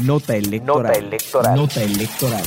[0.00, 0.84] Nota electoral.
[0.84, 1.54] Nota electoral.
[1.54, 2.42] Nota electoral.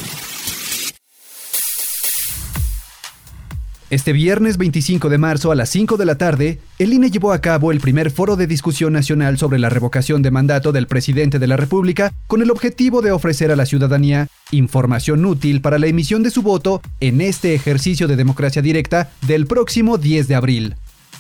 [3.92, 7.42] Este viernes 25 de marzo a las 5 de la tarde, el INE llevó a
[7.42, 11.46] cabo el primer foro de discusión nacional sobre la revocación de mandato del presidente de
[11.46, 16.24] la República con el objetivo de ofrecer a la ciudadanía información útil para la emisión
[16.24, 20.76] de su voto en este ejercicio de democracia directa del próximo 10 de abril.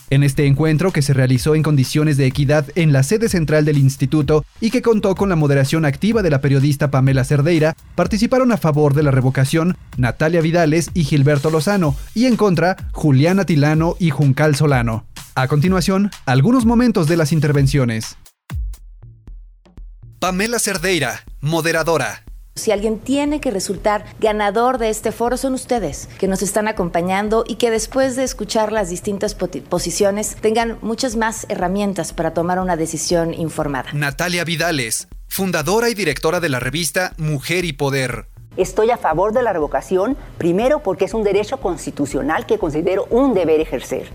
[0.09, 3.77] En este encuentro, que se realizó en condiciones de equidad en la sede central del
[3.77, 8.57] instituto y que contó con la moderación activa de la periodista Pamela Cerdeira, participaron a
[8.57, 14.11] favor de la revocación Natalia Vidales y Gilberto Lozano, y en contra Juliana Tilano y
[14.11, 15.05] Juncal Solano.
[15.33, 18.17] A continuación, algunos momentos de las intervenciones.
[20.19, 22.24] Pamela Cerdeira, moderadora.
[22.57, 27.43] Si alguien tiene que resultar ganador de este foro son ustedes, que nos están acompañando
[27.45, 32.77] y que después de escuchar las distintas posiciones tengan muchas más herramientas para tomar una
[32.77, 33.89] decisión informada.
[33.91, 38.29] Natalia Vidales, fundadora y directora de la revista Mujer y Poder.
[38.55, 43.33] Estoy a favor de la revocación, primero porque es un derecho constitucional que considero un
[43.33, 44.07] deber ejercer.